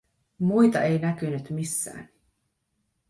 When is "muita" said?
0.39-0.81